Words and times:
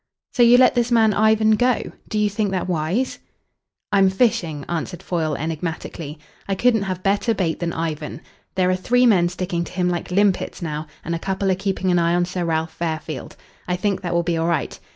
"So 0.33 0.41
you 0.41 0.57
let 0.57 0.73
this 0.73 0.89
man 0.91 1.13
Ivan 1.13 1.51
go? 1.51 1.91
Do 2.09 2.17
you 2.17 2.27
think 2.27 2.49
that 2.49 2.67
wise?" 2.67 3.19
"I'm 3.91 4.09
fishing," 4.09 4.65
answered 4.67 5.03
Foyle 5.03 5.35
enigmatically. 5.35 6.17
"I 6.47 6.55
couldn't 6.55 6.81
have 6.89 7.03
better 7.03 7.35
bait 7.35 7.59
than 7.59 7.71
Ivan. 7.71 8.21
There 8.55 8.71
are 8.71 8.75
three 8.75 9.05
men 9.05 9.29
sticking 9.29 9.63
to 9.63 9.71
him 9.71 9.89
like 9.91 10.09
limpets 10.09 10.59
now, 10.59 10.87
and 11.05 11.13
a 11.13 11.19
couple 11.19 11.51
are 11.51 11.53
keeping 11.53 11.91
an 11.91 11.99
eye 11.99 12.15
on 12.15 12.25
Sir 12.25 12.43
Ralph 12.45 12.73
Fairfield. 12.73 13.35
I 13.67 13.75
think 13.75 14.01
that 14.01 14.15
will 14.15 14.23
be 14.23 14.37
all 14.37 14.47
right. 14.47 14.79